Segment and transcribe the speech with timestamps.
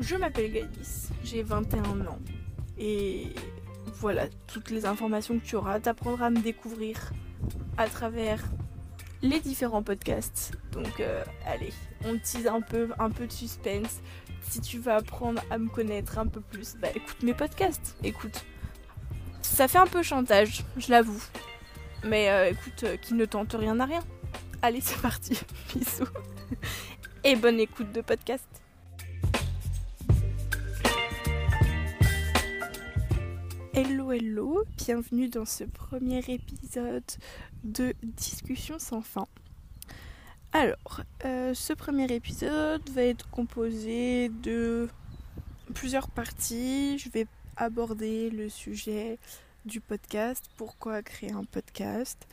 [0.00, 2.18] je m'appelle Gaïs, j'ai 21 ans.
[2.78, 3.28] Et
[3.94, 7.12] voilà, toutes les informations que tu auras, t'apprendras à me découvrir
[7.76, 8.42] à travers
[9.22, 10.52] les différents podcasts.
[10.72, 11.72] Donc euh, allez,
[12.04, 14.00] on tease un peu, un peu de suspense.
[14.48, 18.44] Si tu veux apprendre à me connaître un peu plus, bah écoute mes podcasts, écoute.
[19.42, 21.22] Ça fait un peu chantage, je l'avoue.
[22.04, 24.02] Mais euh, écoute, euh, qui ne tente rien n'a rien.
[24.62, 25.38] Allez, c'est parti.
[25.74, 26.04] Bisous.
[27.24, 28.59] Et bonne écoute de podcast.
[34.12, 37.04] Hello, bienvenue dans ce premier épisode
[37.62, 39.28] de Discussion sans fin.
[40.52, 44.88] Alors, euh, ce premier épisode va être composé de
[45.74, 46.98] plusieurs parties.
[46.98, 49.20] Je vais aborder le sujet
[49.64, 52.26] du podcast, pourquoi créer un podcast,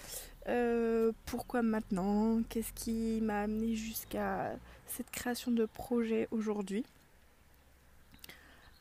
[0.47, 4.55] euh, pourquoi maintenant, qu'est-ce qui m'a amené jusqu'à
[4.87, 6.85] cette création de projet aujourd'hui.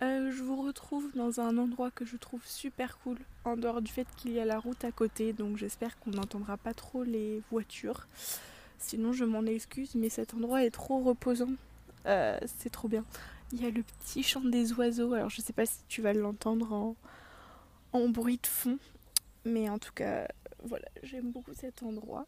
[0.03, 3.91] Euh, je vous retrouve dans un endroit que je trouve super cool, en dehors du
[3.91, 7.43] fait qu'il y a la route à côté, donc j'espère qu'on n'entendra pas trop les
[7.51, 8.07] voitures.
[8.79, 11.53] Sinon, je m'en excuse, mais cet endroit est trop reposant.
[12.05, 13.05] Euh, c'est trop bien.
[13.53, 16.13] Il y a le petit chant des oiseaux, alors je sais pas si tu vas
[16.13, 16.95] l'entendre en,
[17.93, 18.79] en bruit de fond,
[19.47, 20.29] mais en tout cas,
[20.63, 22.27] voilà, j'aime beaucoup cet endroit.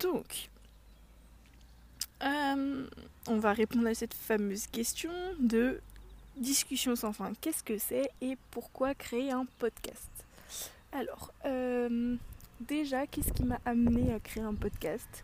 [0.00, 0.50] Donc,
[2.24, 2.86] euh,
[3.28, 5.80] on va répondre à cette fameuse question de
[6.36, 7.32] discussion sans fin.
[7.40, 10.10] Qu'est-ce que c'est et pourquoi créer un podcast?
[10.92, 12.16] Alors, euh,
[12.60, 15.22] déjà, qu'est-ce qui m'a amené à créer un podcast?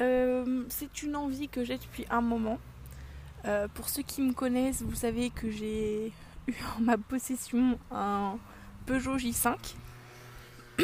[0.00, 2.58] Euh, C'est une envie que j'ai depuis un moment.
[3.74, 6.12] pour ceux qui me connaissent, vous savez que j'ai
[6.48, 8.38] eu en ma possession un
[8.84, 9.56] Peugeot J5.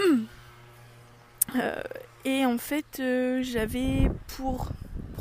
[2.24, 3.02] et en fait,
[3.42, 4.70] j'avais pour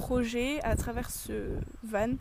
[0.01, 1.33] projet à travers ce
[1.83, 2.13] van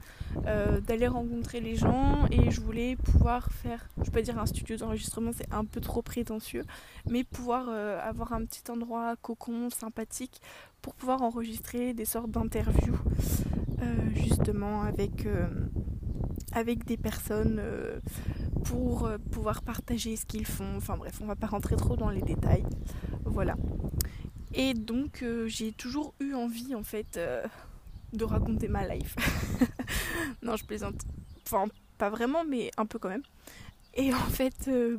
[0.46, 4.76] euh, d'aller rencontrer les gens et je voulais pouvoir faire, je peux dire un studio
[4.76, 6.64] d'enregistrement, c'est un peu trop prétentieux,
[7.08, 10.42] mais pouvoir euh, avoir un petit endroit cocon sympathique
[10.82, 13.00] pour pouvoir enregistrer des sortes d'interviews
[13.80, 15.26] euh, justement avec,
[16.52, 17.62] avec des personnes
[18.64, 20.76] pour pouvoir partager ce qu'ils font.
[20.76, 22.66] Enfin bref, on va pas rentrer trop dans les détails.
[23.24, 23.56] Voilà.
[24.52, 27.18] Et donc j'ai toujours eu envie en fait
[28.12, 29.16] de raconter ma life.
[30.42, 31.02] non, je plaisante.
[31.46, 31.66] Enfin,
[31.98, 33.22] pas vraiment, mais un peu quand même.
[33.94, 34.98] Et en fait, euh,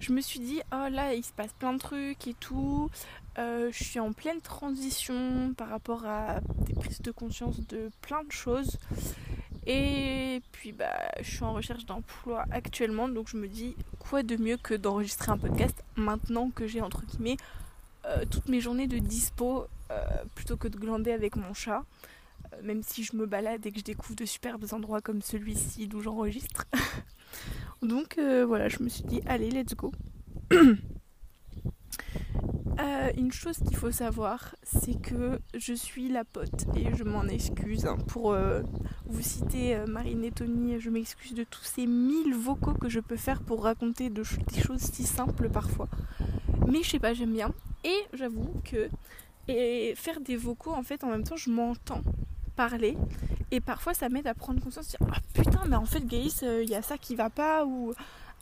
[0.00, 2.90] je me suis dit, oh là, il se passe plein de trucs et tout.
[3.38, 8.24] Euh, je suis en pleine transition par rapport à des prises de conscience de plein
[8.24, 8.78] de choses.
[9.66, 13.08] Et puis, bah, je suis en recherche d'emploi actuellement.
[13.08, 17.04] Donc, je me dis, quoi de mieux que d'enregistrer un podcast maintenant que j'ai, entre
[17.04, 17.36] guillemets,
[18.06, 19.66] euh, toutes mes journées de dispo
[20.34, 21.84] plutôt que de glander avec mon chat
[22.62, 26.00] même si je me balade et que je découvre de superbes endroits comme celui-ci d'où
[26.00, 26.66] j'enregistre.
[27.82, 29.92] Donc euh, voilà, je me suis dit, allez, let's go.
[32.80, 37.24] Euh, une chose qu'il faut savoir, c'est que je suis la pote et je m'en
[37.24, 38.62] excuse hein, pour euh,
[39.04, 40.80] vous citer Marine et Tony.
[40.80, 44.80] Je m'excuse de tous ces mille vocaux que je peux faire pour raconter des choses
[44.80, 45.88] si simples parfois.
[46.66, 47.52] Mais je sais pas, j'aime bien.
[47.84, 48.88] Et j'avoue que
[49.48, 52.02] et faire des vocaux, en fait, en même temps, je m'entends
[52.56, 52.96] parler.
[53.50, 56.40] Et parfois ça m'aide à prendre conscience de dire ah putain mais en fait Gaïs
[56.42, 57.92] il euh, y a ça qui va pas ou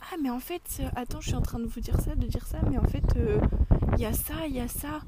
[0.01, 2.25] ah mais en fait euh, attends je suis en train de vous dire ça de
[2.25, 3.39] dire ça mais en fait il euh,
[3.97, 5.01] y a ça il y a ça.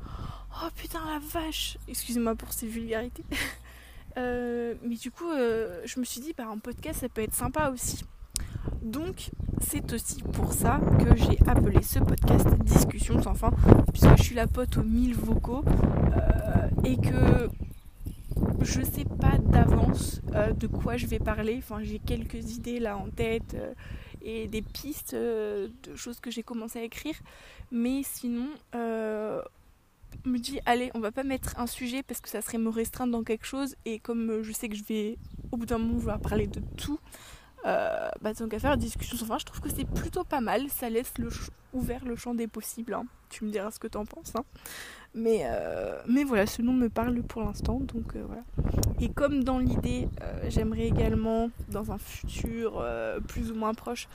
[0.62, 1.78] Oh putain la vache.
[1.88, 3.24] Excusez-moi pour ces vulgarités.
[4.16, 8.06] Mais du coup je me suis dit bah un podcast ça peut être sympa aussi
[8.83, 13.51] donc c'est aussi pour ça que j'ai appelé ce podcast Discussion sans fin,
[13.91, 15.63] puisque je suis la pote aux mille vocaux
[16.83, 17.49] et que
[18.61, 21.55] je sais pas d'avance euh, de quoi je vais parler.
[21.57, 23.73] Enfin, j'ai quelques idées là en tête euh,
[24.21, 27.15] et des pistes euh, de choses que j'ai commencé à écrire.
[27.71, 32.57] Mais sinon, me dit allez, on va pas mettre un sujet parce que ça serait
[32.57, 33.75] me restreindre dans quelque chose.
[33.85, 35.18] Et comme je sais que je vais
[35.51, 37.00] au bout d'un moment vouloir parler de tout,
[37.63, 40.69] bah tant qu'à faire discussion sans fin, je trouve que c'est plutôt pas mal.
[40.69, 41.13] Ça laisse
[41.74, 42.94] ouvert le champ des possibles.
[42.94, 43.06] Hein.
[43.30, 44.33] Tu me diras ce que t'en penses.
[44.36, 44.44] Hein.
[45.15, 47.80] Mais, euh, mais voilà, ce nom me parle pour l'instant.
[47.80, 48.44] Donc euh, voilà.
[49.00, 52.83] Et comme dans l'idée, euh, j'aimerais également, dans un futur
[53.27, 54.07] plus ou moins proche,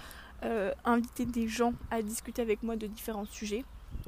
[0.84, 3.64] inviter des gens à discuter avec moi de différents sujets.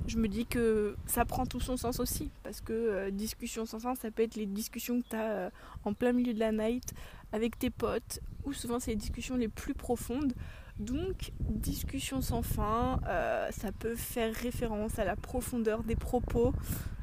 [0.06, 2.31] Je me dis que ça prend tout son sens aussi.
[2.43, 5.50] Parce que discussion sans sens, ça peut être les discussions que tu as
[5.85, 6.94] en plein milieu de la night
[7.32, 8.20] avec tes potes.
[8.44, 10.35] Ou souvent, c'est les discussions les plus profondes.
[10.81, 16.55] Donc, discussion sans fin, euh, ça peut faire référence à la profondeur des propos.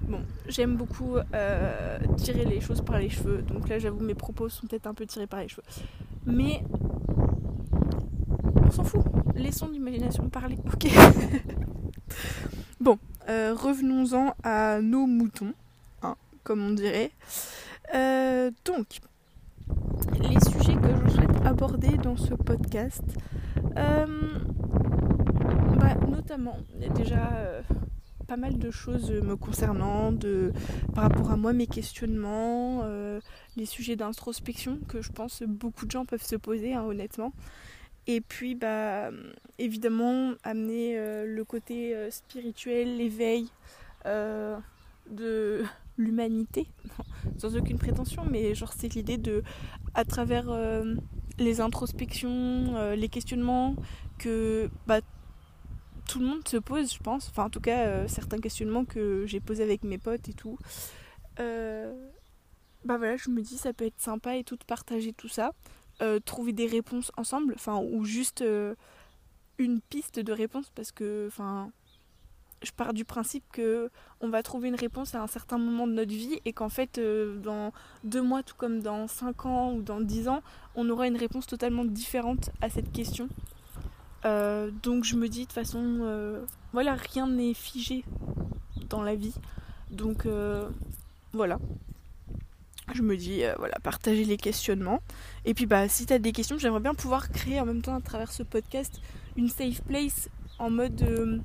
[0.02, 4.50] Bon, j'aime beaucoup euh, tirer les choses par les cheveux, donc là j'avoue mes propos
[4.50, 5.64] sont peut-être un peu tirés par les cheveux.
[6.26, 6.64] Mais
[8.66, 9.04] on s'en fout,
[9.36, 10.88] laissons l'imagination parler, ok
[13.30, 15.54] euh, revenons-en à nos moutons,
[16.02, 17.12] hein, comme on dirait.
[18.66, 19.00] donc,
[20.20, 23.04] les sujets que je souhaite aborder dans ce podcast,
[23.78, 24.06] euh,
[25.80, 26.58] bah, notamment,
[26.96, 27.62] déjà euh,
[28.28, 30.14] pas mal de choses me concernant,
[30.94, 33.20] par rapport à moi, mes questionnements, euh,
[33.56, 37.32] les sujets d'introspection que je pense beaucoup de gens peuvent se poser, hein, honnêtement.
[38.08, 39.12] Et puis, bah,
[39.60, 40.96] évidemment, amener
[41.26, 43.50] le côté spirituel, l'éveil
[44.06, 45.64] de
[45.98, 46.68] l'humanité,
[47.38, 49.44] sans aucune prétention, mais genre c'est l'idée de,
[49.94, 50.50] à travers
[51.40, 53.76] les introspections, euh, les questionnements
[54.18, 55.02] que bah,
[56.08, 57.30] tout le monde se pose, je pense.
[57.30, 60.58] Enfin, en tout cas, euh, certains questionnements que j'ai posés avec mes potes et tout.
[61.40, 61.94] Euh,
[62.86, 65.52] bah voilà, je me dis, ça peut être sympa et tout de partager tout ça.
[66.26, 68.44] Trouver des réponses ensemble, enfin, ou juste
[69.58, 71.72] une piste de réponse parce que, enfin,
[72.64, 73.90] je pars du principe que
[74.22, 76.98] on va trouver une réponse à un certain moment de notre vie et qu'en fait
[76.98, 77.72] euh, dans
[78.04, 80.42] deux mois tout comme dans cinq ans ou dans dix ans
[80.76, 83.30] on aura une réponse totalement différente à cette question.
[84.26, 88.04] Euh, donc je me dis de toute façon euh, voilà rien n'est figé
[88.90, 89.36] dans la vie.
[89.92, 90.28] Donc
[91.34, 91.60] voilà
[92.98, 95.02] je me dis voilà partager les questionnements.
[95.46, 98.02] Et puis bah si t'as des questions j'aimerais bien pouvoir créer en même temps à
[98.02, 99.02] travers ce podcast
[99.36, 100.30] une safe place
[100.60, 101.42] en mode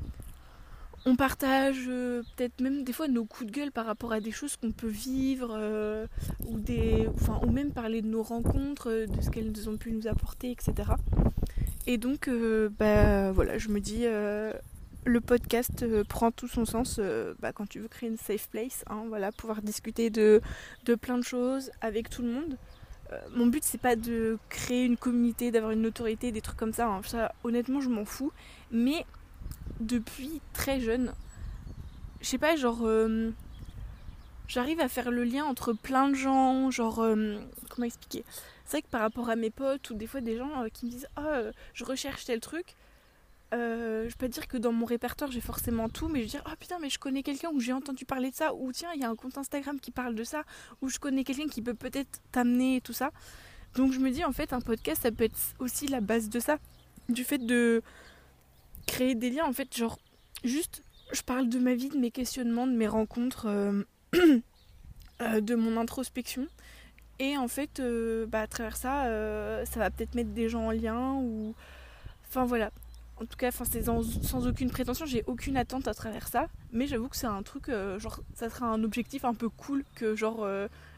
[1.04, 4.30] on partage euh, peut-être même des fois nos coups de gueule par rapport à des
[4.30, 6.06] choses qu'on peut vivre euh,
[6.48, 10.90] ou même parler de nos rencontres euh, de ce qu'elles ont pu nous apporter etc
[11.86, 12.30] et donc
[12.78, 14.04] bah voilà je me dis
[15.04, 17.00] le podcast prend tout son sens
[17.40, 20.40] bah, quand tu veux créer une safe place hein, voilà pouvoir discuter de,
[21.00, 22.56] plein de choses avec tout le monde
[23.34, 26.86] mon but c'est pas de créer une communauté d'avoir une autorité des trucs comme ça
[26.86, 27.00] hein.
[27.04, 28.32] ça honnêtement je m'en fous
[28.70, 29.04] mais
[29.80, 31.12] depuis très jeune.
[32.20, 32.80] Je sais pas, genre.
[32.82, 33.30] Euh,
[34.48, 37.00] j'arrive à faire le lien entre plein de gens, genre.
[37.00, 37.38] Euh,
[37.68, 38.24] comment expliquer?
[38.64, 40.86] C'est vrai que par rapport à mes potes ou des fois des gens euh, qui
[40.86, 41.42] me disent Ah,
[41.74, 42.76] je recherche tel truc.
[43.52, 46.50] Je peux pas dire que dans mon répertoire j'ai forcément tout, mais je dis oh
[46.58, 49.04] putain mais je connais quelqu'un où j'ai entendu parler de ça, ou tiens il y
[49.04, 50.44] a un compte Instagram qui parle de ça,
[50.80, 53.10] ou je connais quelqu'un qui peut peut-être t'amener tout ça.
[53.74, 56.40] Donc je me dis en fait un podcast ça peut être aussi la base de
[56.40, 56.58] ça,
[57.08, 57.82] du fait de
[58.86, 59.98] créer des liens en fait genre
[60.44, 60.82] juste
[61.12, 63.82] je parle de ma vie de mes questionnements de mes rencontres euh,
[65.22, 66.46] euh, de mon introspection.
[67.18, 69.04] Et en fait euh, bah, à travers ça
[69.66, 71.54] ça va peut-être mettre des gens en lien ou
[72.28, 72.70] enfin voilà
[73.16, 77.08] en tout cas c'est sans, aucune prétention j'ai aucune attente à travers ça mais j'avoue
[77.08, 80.48] que c'est un truc genre ça sera un objectif un peu cool que genre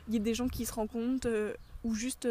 [0.08, 1.28] il y ait des gens qui se rencontrent
[1.82, 2.28] ou juste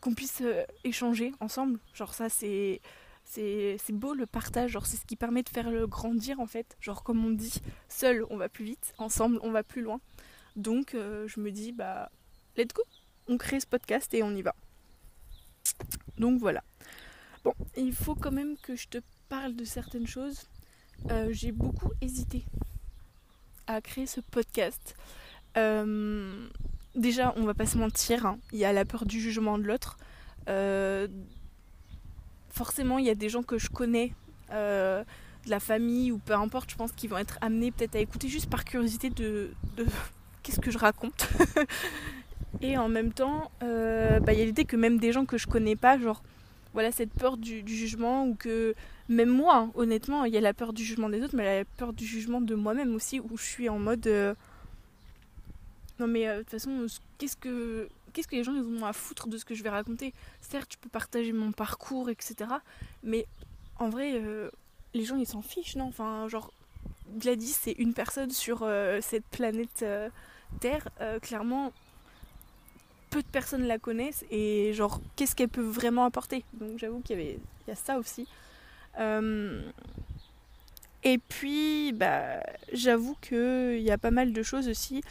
[0.00, 0.42] qu'on puisse
[0.82, 2.80] échanger ensemble genre ça c'est
[3.28, 6.76] c'est beau le partage, genre c'est ce qui permet de faire le grandir en fait.
[6.80, 10.00] Genre comme on dit, seul on va plus vite, ensemble on va plus loin.
[10.56, 12.10] Donc euh, je me dis bah
[12.56, 12.82] let's go,
[13.28, 14.54] on crée ce podcast et on y va.
[16.16, 16.62] Donc voilà.
[17.44, 18.98] Bon, il faut quand même que je te
[19.28, 20.46] parle de certaines choses.
[21.10, 22.44] Euh, j'ai beaucoup hésité
[23.66, 24.96] à créer ce podcast.
[25.56, 26.48] Euh,
[26.94, 29.64] déjà, on va pas se mentir, hein, il y a la peur du jugement de
[29.64, 29.98] l'autre
[32.58, 34.12] forcément, il y a des gens que je connais,
[34.52, 35.04] euh,
[35.44, 38.26] de la famille ou peu importe, je pense qu'ils vont être amenés peut-être à écouter
[38.26, 39.50] juste par curiosité de,
[40.42, 41.28] qu'est-ce que je raconte.
[42.60, 45.38] Et en même temps, euh, bah, il y a l'idée que même des gens que
[45.38, 46.22] je connais pas, genre,
[46.78, 48.72] voilà, cette peur du, jugement, ou que
[49.08, 51.64] même moi, hein, honnêtement, il y a la peur du jugement des autres, mais la
[51.64, 54.06] peur du jugement de moi-même aussi, où je suis en mode.
[54.06, 54.32] Euh,
[55.98, 56.86] non, mais de toute façon,
[57.18, 57.88] qu'est-ce que
[58.30, 60.14] les gens ils ont à foutre de ce que je vais raconter?
[60.40, 62.48] Certes, tu peux partager mon parcours, etc.
[63.02, 63.26] Mais
[63.80, 64.48] en vrai, euh,
[64.94, 65.86] les gens ils s'en fichent, non?
[65.86, 66.52] Enfin, genre,
[67.16, 70.10] Gladys, c'est une personne sur euh, cette planète euh,
[70.60, 70.88] Terre.
[71.22, 71.72] clairement,
[73.10, 76.44] peu de personnes la connaissent et genre, qu'est-ce qu'elle peut vraiment apporter?
[76.54, 77.38] Donc, j'avoue qu'il y avait
[77.70, 78.26] a ça aussi.
[81.04, 85.02] et puis, bah, j'avoue qu'il y a pas mal de choses aussi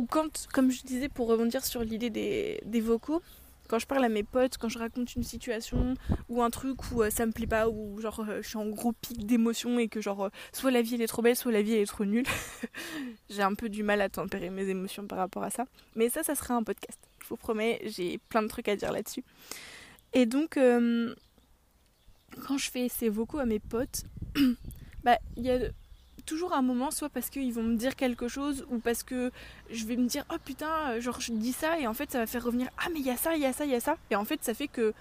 [0.00, 3.22] ou quand, comme je disais pour rebondir sur l'idée des, vocaux,
[3.70, 5.94] quand je parle à mes potes, quand je raconte une situation
[6.28, 8.68] ou un truc où euh, ça me plaît pas, ou genre euh, je suis en
[8.68, 11.52] gros pic d'émotion et que genre euh, soit la vie elle est trop belle, soit
[11.52, 12.26] la vie elle est trop nulle,
[13.30, 15.66] j'ai un peu du mal à tempérer mes émotions par rapport à ça.
[15.94, 16.98] Mais ça, ça sera un podcast.
[17.22, 19.22] Je vous promets, j'ai plein de trucs à dire là-dessus.
[20.14, 24.02] Et donc, quand je fais ces vocaux à mes potes,
[25.04, 25.60] bah il y a
[26.30, 29.32] toujours un moment, soit parce qu'ils vont me dire quelque chose, ou parce que
[29.68, 32.26] je vais me dire oh putain, genre je dis ça, et en fait ça va
[32.28, 33.80] faire revenir ah mais il y a ça, il y a ça, il y a
[33.80, 34.94] ça, et en fait ça fait que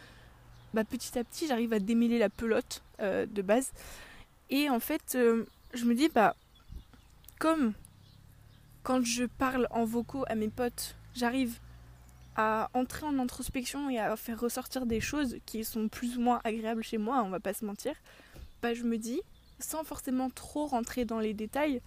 [0.73, 3.71] bah, petit à petit j'arrive à démêler la pelote euh, de base,
[4.49, 5.45] et en fait euh,
[5.75, 6.35] je me dis bah
[7.37, 7.73] comme
[8.81, 11.59] quand je parle en vocaux à mes potes, j'arrive
[12.37, 16.41] à entrer en introspection et à faire ressortir des choses qui sont plus ou moins
[16.43, 17.93] agréables chez moi, on va pas se mentir,
[18.63, 19.21] bah je me dis,
[19.59, 21.81] sans forcément trop rentrer dans les détails,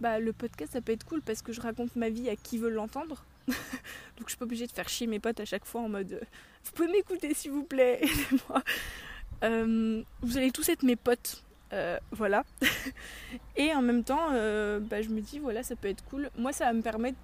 [0.00, 2.58] bah le podcast ça peut être cool parce que je raconte ma vie à qui
[2.58, 3.24] veut l'entendre.
[3.46, 6.12] Donc je suis pas obligée de faire chier mes potes à chaque fois en mode
[6.12, 6.20] euh,
[6.64, 8.62] vous pouvez m'écouter s'il vous plaît, aidez-moi.
[9.44, 11.42] Euh, vous allez tous être mes potes.
[11.72, 12.44] Euh, voilà.
[13.56, 14.30] et en même temps,
[14.80, 16.30] bah, je me dis voilà, ça peut être cool.
[16.36, 17.18] Moi, ça va me permettre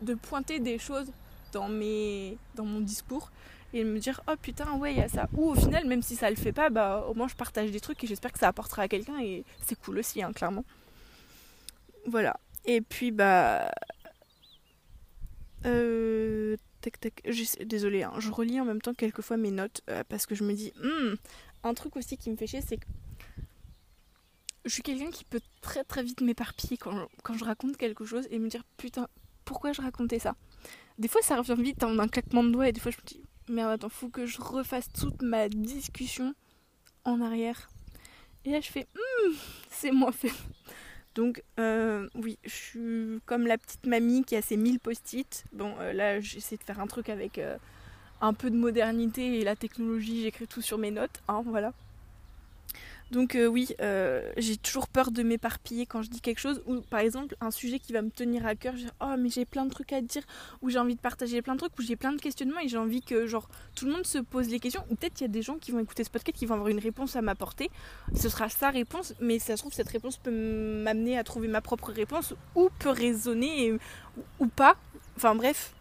[0.00, 1.12] de, pointer des choses
[1.52, 3.30] dans mon discours
[3.72, 5.28] et me dire oh putain ouais il y a ça.
[5.36, 7.80] Ou au final même si ça le fait pas bah au moins je partage des
[7.80, 10.64] trucs et j'espère que ça apportera à quelqu'un et c'est cool aussi hein, clairement.
[12.06, 12.38] Voilà.
[12.64, 13.70] Et puis bah
[15.64, 17.22] euh, tac tac
[17.64, 20.52] désolé hein, je relis en même temps quelquefois mes notes euh, parce que je me
[20.52, 21.14] dis hmm,
[21.64, 22.86] un truc aussi qui me fait chier c'est que
[24.64, 28.26] je suis quelqu'un qui peut très très vite m'éparpiller quand, quand je raconte quelque chose
[28.30, 29.08] et me dire putain
[29.46, 30.36] pourquoi je racontais ça?
[30.98, 33.06] Des fois, ça revient vite en un claquement de doigts et des fois, je me
[33.06, 36.34] dis, merde, attends, faut que je refasse toute ma discussion
[37.04, 37.68] en arrière.
[38.44, 39.32] Et là, je fais, hmm,
[39.70, 40.32] c'est moins fait.
[41.14, 45.44] Donc, euh, oui, je suis comme la petite mamie qui a ses 1000 post-it.
[45.52, 47.56] Bon, euh, là, j'essaie de faire un truc avec euh,
[48.20, 50.22] un peu de modernité et la technologie.
[50.22, 51.72] J'écris tout sur mes notes, hein, voilà.
[53.12, 56.80] Donc euh, oui, euh, j'ai toujours peur de m'éparpiller quand je dis quelque chose, ou
[56.80, 59.44] par exemple un sujet qui va me tenir à cœur, je dis oh mais j'ai
[59.44, 60.22] plein de trucs à dire,
[60.60, 62.78] ou j'ai envie de partager plein de trucs, ou j'ai plein de questionnements et j'ai
[62.78, 65.28] envie que genre tout le monde se pose les questions, ou peut-être il y a
[65.28, 67.70] des gens qui vont écouter ce podcast qui vont avoir une réponse à m'apporter,
[68.12, 71.60] ce sera sa réponse, mais ça se trouve cette réponse peut m'amener à trouver ma
[71.60, 73.78] propre réponse, ou peut résonner,
[74.40, 74.76] ou, pas,
[75.16, 75.74] enfin bref,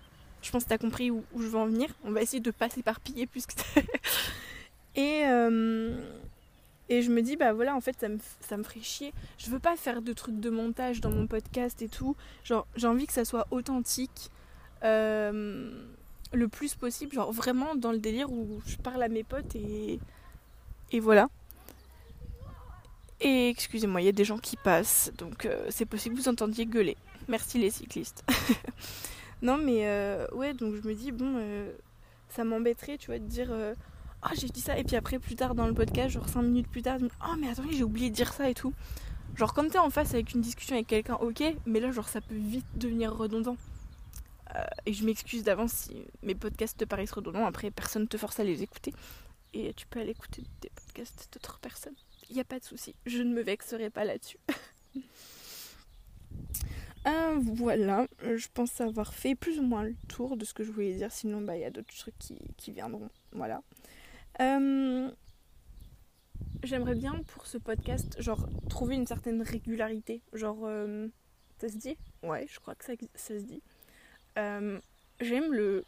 [0.43, 2.51] je pense que tu as compris où, je veux en venir, on va essayer de
[2.51, 3.53] pas s'éparpiller plus que...
[4.95, 5.23] et...
[5.25, 5.97] Euh
[6.87, 9.13] et je me dis, bah voilà, en fait, ça me, ça me ferait chier.
[9.37, 12.15] Je veux pas faire de trucs de montage dans mon podcast et tout.
[12.43, 14.29] Genre, j'ai envie que ça soit authentique
[14.83, 15.71] euh,
[16.31, 17.13] le plus possible.
[17.13, 19.99] Genre, vraiment dans le délire où je parle à mes potes et,
[20.91, 21.27] et voilà.
[23.19, 26.29] Et excusez-moi, il y a des gens qui passent, donc euh, c'est possible que vous
[26.29, 26.97] entendiez gueuler.
[27.27, 28.23] Merci les cyclistes.
[29.41, 31.41] non, mais euh, ouais, donc je me dis, bon,
[32.29, 33.49] ça m'embêterait, tu vois, de dire
[34.25, 36.67] oh j'ai dit ça et puis après plus tard dans le podcast genre 5 minutes
[36.67, 38.73] plus tard oh mais attendez j'ai oublié de dire ça et tout.
[39.35, 42.21] Genre comme t'es en face avec une discussion avec quelqu'un ok mais là genre ça
[42.21, 43.57] peut vite devenir redondant.
[44.55, 47.45] Euh, et je m'excuse d'avance si mes podcasts te paraissent redondants.
[47.45, 48.93] Après personne te force à les écouter.
[49.53, 51.95] Et tu peux aller écouter des podcasts d'autres personnes.
[52.29, 52.95] Il n'y a pas de souci.
[53.05, 54.39] Je ne me vexerai pas là-dessus.
[57.07, 60.71] Euh, voilà, je pense avoir fait plus ou moins le tour de ce que je
[60.71, 63.09] voulais dire, sinon bah, il y a d'autres trucs qui, qui viendront.
[63.31, 63.61] Voilà.
[64.41, 65.09] Euh,
[66.63, 70.21] j'aimerais bien pour ce podcast, genre, trouver une certaine régularité.
[70.33, 71.07] Genre, euh,
[71.59, 71.97] ça se dit?
[72.23, 73.61] Ouais, je crois que ça, se dit.
[74.37, 74.79] Euh,
[75.21, 75.85] j'aime le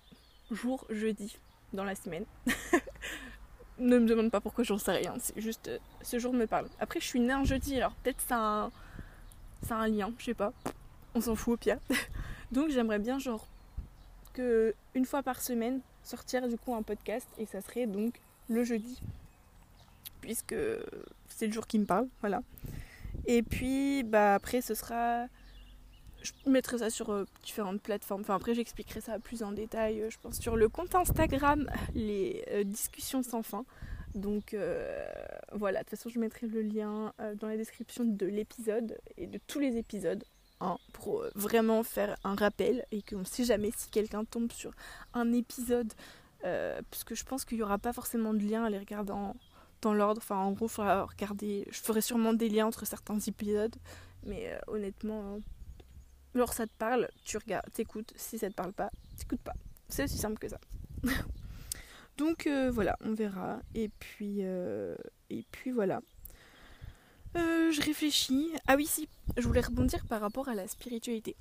[0.51, 1.37] jour jeudi
[1.73, 2.25] dans la semaine.
[3.79, 5.69] ne me demande pas pourquoi j'en sais rien, c'est juste
[6.01, 6.67] ce jour me parle.
[6.79, 8.71] Après, je suis née un jeudi, alors peut-être ça un,
[9.63, 10.53] ça a un lien, je sais pas.
[11.13, 11.79] On s'en fout au pire.
[12.51, 13.45] Donc j'aimerais bien, genre,
[14.33, 18.63] que une fois par semaine, sortir du coup un podcast et ça serait donc le
[18.63, 19.01] jeudi,
[20.21, 20.55] puisque
[21.29, 22.41] c'est le jour qui me parle, voilà.
[23.25, 25.27] Et puis, bah après, ce sera.
[26.21, 28.21] Je mettrai ça sur euh, différentes plateformes.
[28.21, 32.43] Enfin, après, j'expliquerai ça plus en détail, euh, je pense, sur le compte Instagram, les
[32.51, 33.65] euh, discussions sans fin.
[34.15, 34.55] Donc
[35.53, 39.39] voilà, de toute façon, je mettrai le lien dans la description de l'épisode et de
[39.45, 40.23] tous les épisodes.
[40.59, 44.71] Hein, pour vraiment faire un rappel et qu'on ne sait jamais si quelqu'un tombe sur
[45.13, 45.93] un épisode
[46.43, 49.13] euh, parce que je pense qu'il n'y aura pas forcément de lien à les regarder
[49.81, 50.21] dans l'ordre.
[50.23, 51.67] Enfin, en gros, regarder.
[51.71, 53.75] Je ferai sûrement des liens entre certains épisodes,
[54.25, 55.39] mais euh, honnêtement,
[56.35, 58.13] alors ça te parle, tu regardes, t'écoutes.
[58.15, 59.55] Si ça te parle pas, t'écoutes pas.
[59.89, 60.59] C'est aussi simple que ça.
[62.17, 63.59] Donc euh, voilà, on verra.
[63.75, 66.01] Et puis, et puis voilà.
[67.35, 68.51] je réfléchis.
[68.67, 71.35] Ah oui, si, je voulais rebondir par rapport à la spiritualité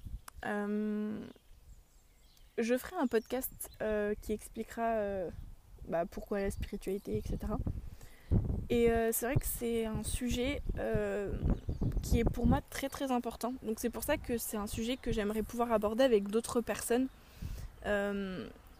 [2.59, 5.29] je ferai un podcast euh, qui expliquera euh,
[5.89, 7.39] bah, pourquoi la spiritualité, etc.
[8.71, 10.63] Et euh, c'est vrai que c'est un sujet
[12.03, 13.55] qui est pour moi très très important.
[13.63, 17.09] Donc c'est pour ça que c'est un sujet que j'aimerais pouvoir aborder avec d'autres personnes.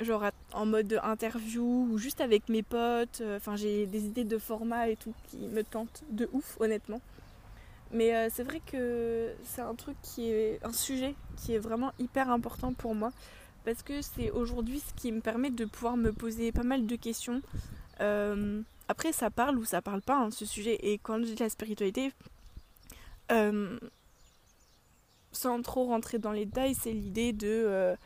[0.01, 3.23] genre en mode interview ou juste avec mes potes.
[3.37, 7.01] Enfin, j'ai des idées de format et tout qui me tentent de ouf, honnêtement.
[7.93, 12.31] Mais c'est vrai que c'est un truc qui est un sujet qui est vraiment hyper
[12.31, 13.13] important pour moi
[13.67, 16.97] parce que c'est aujourd'hui ce qui me permet de pouvoir me poser pas mal de
[16.97, 17.43] questions.
[18.89, 20.79] après, ça parle ou ça parle pas hein, ce sujet.
[20.83, 22.13] Et quand je dis la spiritualité,
[25.37, 27.97] sans trop rentrer dans les détails, c'est l'idée de euh,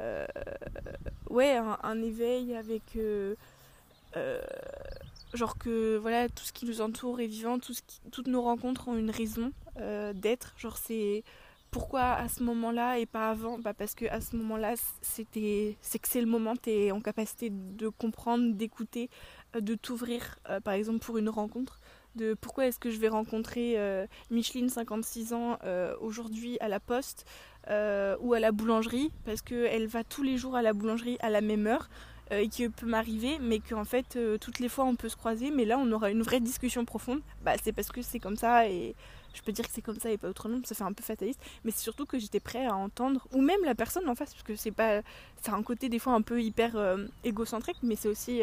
[0.00, 0.26] euh,
[1.30, 3.34] ouais un, éveil avec euh,
[5.32, 9.10] genre que voilà tout ce qui nous entoure est vivant, toutes nos rencontres ont une
[9.10, 9.52] raison
[10.14, 10.54] d'être.
[10.58, 11.24] Genre c'est
[11.74, 13.58] pourquoi à ce moment-là et pas avant?
[13.58, 17.50] Bah parce que à ce moment-là c'est que c'est le moment tu es en capacité
[17.50, 19.10] de comprendre d'écouter
[19.58, 21.80] de t'ouvrir par exemple pour une rencontre.
[22.14, 26.78] De pourquoi est-ce que je vais rencontrer euh, Micheline, 56 ans, euh, aujourd'hui à la
[26.78, 27.26] poste
[27.70, 31.28] euh, ou à la boulangerie, parce qu'elle va tous les jours à la boulangerie à
[31.28, 31.88] la même heure
[32.30, 35.64] et qui peut m'arriver, mais qu'en fait toutes les fois on peut se croiser, mais
[35.64, 37.20] là on aura une vraie discussion profonde.
[37.42, 38.94] Bah c'est parce que c'est comme ça et
[39.34, 41.40] je peux dire que c'est comme ça et pas autrement, ça fait un peu fataliste,
[41.64, 44.44] mais c'est surtout que j'étais prêt à entendre, ou même la personne en face, parce
[44.44, 45.02] que c'est pas,
[45.42, 46.76] c'est un côté des fois un peu hyper
[47.24, 48.42] égocentrique, mais c'est aussi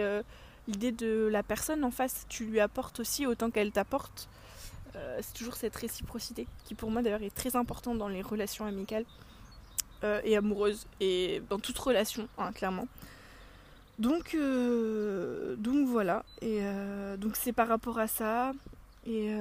[0.67, 4.29] l'idée de la personne en face, tu lui apportes aussi autant qu'elle t'apporte.
[4.95, 8.65] Euh, c'est toujours cette réciprocité qui pour moi d'ailleurs est très importante dans les relations
[8.65, 9.05] amicales
[10.03, 12.87] euh, et amoureuses et dans toute relation hein, clairement.
[13.99, 16.61] Donc, euh, donc voilà, et
[17.19, 18.51] donc c'est par rapport à ça.
[19.05, 19.31] Et,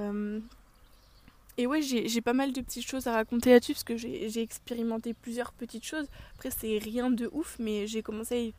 [1.60, 5.14] et ouais, j'ai pas mal de petites choses à raconter là-dessus parce que j'ai expérimenté
[5.14, 6.06] plusieurs petites choses.
[6.34, 8.54] Après, c'est rien de ouf, mais j'ai commencé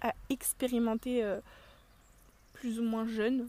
[0.00, 1.24] à, expérimenter
[2.52, 3.48] plus ou moins jeune.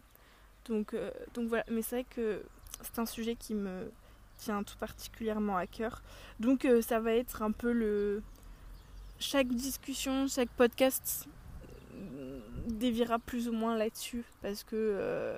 [0.65, 2.41] Donc, euh, donc voilà, mais c'est vrai que
[2.81, 3.91] c'est un sujet qui me
[4.37, 6.01] tient tout particulièrement à cœur.
[6.39, 8.21] Donc euh, ça va être un peu le...
[9.19, 11.29] Chaque discussion, chaque podcast
[11.93, 15.37] euh, déviera plus ou moins là-dessus parce que...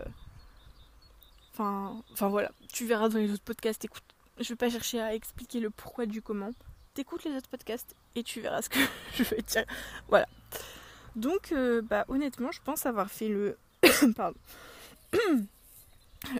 [1.60, 4.04] Enfin, voilà, tu verras dans les autres podcasts, écoute,
[4.40, 6.52] je vais pas chercher à expliquer le pourquoi du comment.
[6.94, 8.80] T'écoutes les autres podcasts et tu verras ce que
[9.16, 9.66] je vais dire.
[10.08, 10.28] Voilà.
[11.16, 11.54] Donc,
[11.90, 13.58] bah, honnêtement, je pense avoir fait le
[14.15, 14.38] Pardon.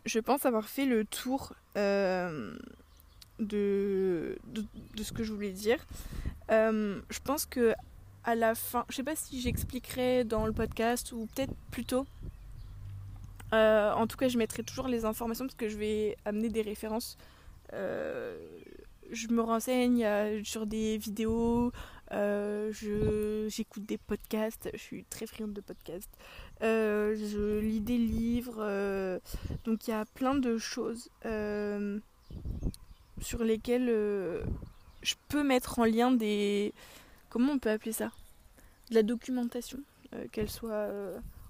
[0.06, 2.58] je pense avoir fait le tour euh,
[3.40, 4.38] de,
[5.02, 5.80] ce que je voulais dire.
[6.52, 7.74] Euh, je pense que
[8.24, 12.06] à la fin, je sais pas si j'expliquerai dans le podcast ou peut-être plus tôt.
[13.54, 16.62] Euh, en tout cas, je mettrai toujours les informations parce que je vais amener des
[16.62, 17.18] références.
[17.72, 20.06] je me renseigne
[20.44, 21.72] sur des vidéos,
[22.12, 26.12] j'écoute des podcasts, je suis très friande de podcasts.
[26.64, 28.58] Euh, je lis des livres.
[28.60, 29.20] Euh,
[29.66, 32.00] donc il y a plein de choses euh,
[33.22, 33.88] sur lesquelles
[35.02, 36.74] je peux mettre en lien des...
[37.30, 38.12] Comment on peut appeler ça?
[38.90, 39.80] De la documentation,
[40.32, 40.90] qu'elle soit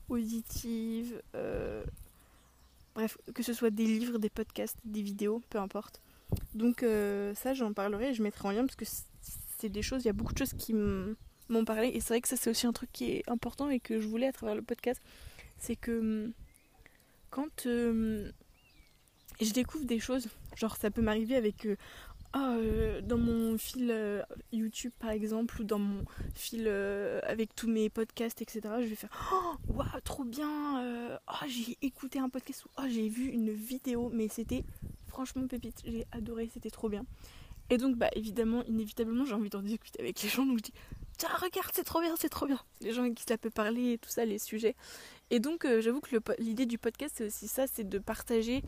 [0.09, 1.21] auditive.
[2.95, 6.01] bref, que ce soit des livres, des podcasts, des vidéos, peu importe.
[6.53, 6.83] Donc
[7.35, 8.85] ça, j'en parlerai et je mettrai en lien parce que
[9.57, 11.89] c'est des choses, il y a beaucoup de choses qui m'en parlé.
[11.89, 14.07] Et c'est vrai que ça, c'est aussi un truc qui est important et que je
[14.07, 15.01] voulais à travers le podcast.
[15.57, 16.33] C'est que hum,
[17.29, 18.31] quand hum,
[19.41, 21.67] je découvre des choses, genre ça peut m'arriver avec.
[22.37, 24.21] Euh, ah, euh, dans mon fil euh,
[24.51, 26.67] YouTube par exemple, ou dans mon fil
[27.23, 32.19] avec tous mes podcasts, etc., je vais faire Oh, waouh, trop bien oh, j'ai écouté
[32.19, 34.63] un podcast ou oh, j'ai vu une vidéo, mais c'était
[35.07, 37.05] franchement pépite, j'ai adoré, c'était trop bien.
[37.69, 40.73] Et donc, bah évidemment, inévitablement, j'ai envie d'en discuter avec les gens, donc je dis
[41.17, 43.97] tiens regarde c'est trop bien c'est trop bien les gens qui ça peut parler et
[43.97, 44.75] tout ça les sujets
[45.31, 48.61] et donc euh, j'avoue que l'idée du podcast c'est aussi ça c'est de partager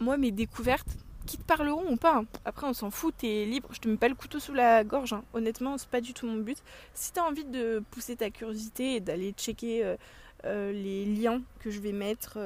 [0.00, 3.80] moi mes découvertes qui te parleront ou pas après on s'en fout t'es libre je
[3.80, 5.22] te mets pas le couteau sous la gorge hein.
[5.32, 6.62] honnêtement c'est pas du tout mon but
[6.94, 9.96] si t'as envie de pousser ta curiosité et d'aller checker euh,
[10.44, 12.38] euh, les liens que je vais mettre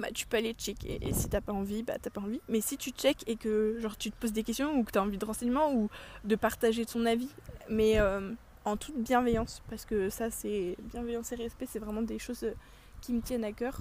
[0.00, 0.98] bah, tu peux aller checker.
[1.02, 2.40] Et si t'as pas envie, bah t'as pas envie.
[2.48, 5.02] Mais si tu check et que genre tu te poses des questions ou que t'as
[5.02, 5.90] envie de renseignements ou
[6.24, 7.28] de partager ton avis,
[7.68, 8.32] mais euh,
[8.64, 12.54] en toute bienveillance, parce que ça c'est bienveillance et respect, c'est vraiment des choses euh,
[13.02, 13.78] qui me tiennent à cœur.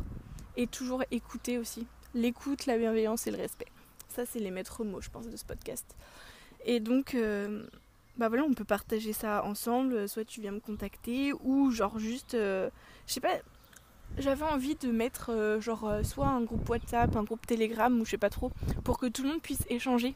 [0.58, 1.88] Et toujours écouter aussi.
[2.14, 3.68] L'écoute, la bienveillance et le respect.
[4.10, 5.96] Ça c'est les maîtres mots, je pense, de ce podcast.
[6.66, 7.66] Et donc, euh,
[8.18, 10.10] bah voilà, on peut partager ça ensemble.
[10.10, 12.70] Soit tu viens me contacter ou genre juste, je
[13.06, 13.40] sais pas,
[14.18, 18.06] j'avais envie de mettre euh, genre euh, soit un groupe WhatsApp, un groupe Telegram ou
[18.06, 18.52] je sais pas trop,
[18.84, 20.16] pour que tout le monde puisse échanger.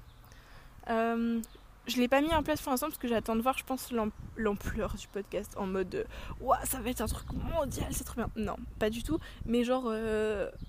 [1.84, 3.64] Euh, je l'ai pas mis en place pour l'instant parce que j'attends de voir, je
[3.64, 3.92] pense,
[4.38, 6.06] l'ampleur du podcast en mode
[6.42, 8.30] Ouah, ça va être un truc mondial, c'est trop bien.
[8.36, 9.94] Non, pas du tout, mais genre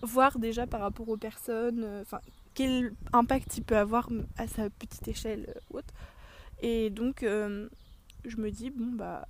[0.03, 2.21] voir déjà par rapport aux personnes, enfin,
[2.55, 5.55] quel impact il peut avoir à sa petite échelle.
[6.61, 9.27] Et donc, je me dis, bon bah,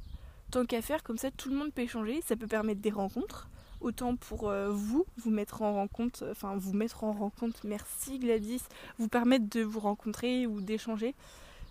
[0.51, 3.49] tant qu'à faire, comme ça tout le monde peut échanger, ça peut permettre des rencontres.
[3.81, 8.62] Autant pour euh, vous, vous mettre en rencontre, enfin vous mettre en rencontre, merci Gladys,
[8.99, 11.14] vous permettre de vous rencontrer ou d'échanger.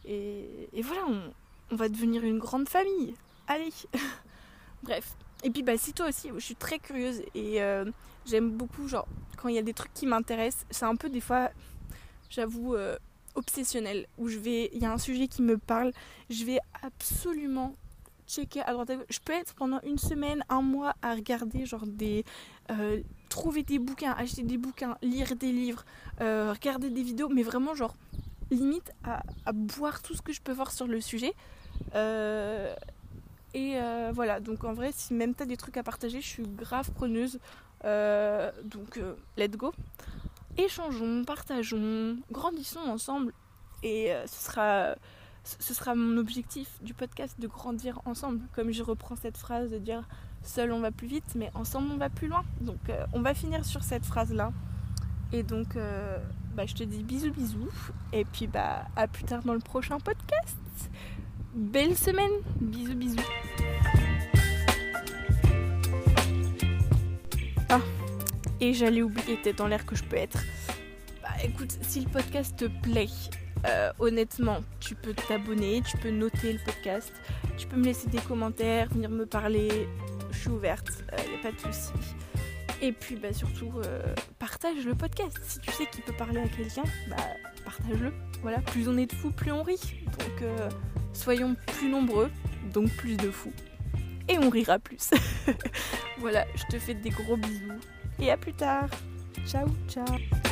[0.05, 3.15] Et, voilà, on, va devenir une grande famille.
[3.47, 3.73] Allez
[4.83, 5.15] Bref.
[5.43, 7.85] Et puis bah si toi aussi, je suis très curieuse et euh,
[8.25, 11.19] j'aime beaucoup, genre, quand il y a des trucs qui m'intéressent, c'est un peu des
[11.19, 11.49] fois,
[12.29, 12.97] j'avoue, euh,
[13.35, 15.91] obsessionnel, où je vais, il y a un sujet qui me parle,
[16.29, 17.73] je vais absolument
[18.25, 19.05] checker à droite à gauche.
[19.09, 22.23] Je peux être pendant une semaine, un mois à regarder genre des...
[22.71, 25.83] Euh, trouver des bouquins, acheter des bouquins, lire des livres,
[26.19, 27.95] regarder des vidéos, mais vraiment genre
[28.51, 31.33] limite à, boire tout ce que je peux voir sur le sujet.
[31.95, 32.73] Euh,
[33.53, 33.77] et
[34.13, 37.39] voilà, donc en vrai, si même t'as des trucs à partager, je suis grave preneuse.
[37.83, 38.99] donc
[39.37, 39.73] let's go.
[40.57, 43.33] Échangeons, partageons, grandissons ensemble.
[43.83, 48.41] Et ce sera mon objectif du podcast de grandir ensemble.
[48.55, 50.07] Comme je reprends cette phrase de dire
[50.43, 52.43] seul on va plus vite, mais ensemble on va plus loin.
[52.61, 54.51] Donc euh, on va finir sur cette phrase là.
[55.31, 56.17] Et donc euh,
[56.55, 57.69] bah, je te dis bisous bisous.
[58.11, 60.57] Et puis bah à plus tard dans le prochain podcast.
[61.53, 62.31] Belle semaine.
[62.61, 63.17] Bisous bisous.
[67.69, 67.79] Ah,
[68.59, 70.43] et j'allais oublier, t'es dans l'air que je peux être.
[71.21, 73.07] Bah écoute, si le podcast te plaît,
[73.65, 77.11] euh, honnêtement, tu peux t'abonner, tu peux noter le podcast,
[77.57, 79.87] tu peux me laisser des commentaires, venir me parler.
[80.31, 82.12] Je suis ouverte, il euh, n'y a pas de souci.
[82.83, 85.39] Et puis bah, surtout, euh, partage le podcast.
[85.41, 87.15] Si tu sais qu'il peut parler à quelqu'un, bah,
[87.63, 88.11] partage-le.
[88.41, 89.79] Voilà, plus on est de fous, plus on rit.
[90.19, 90.49] Donc
[91.13, 92.29] soyons plus nombreux,
[92.73, 93.53] donc plus de fous.
[94.27, 95.11] Et on rira plus.
[96.17, 97.79] voilà, je te fais des gros bisous.
[98.19, 98.89] Et à plus tard.
[99.45, 100.42] Ciao, ciao.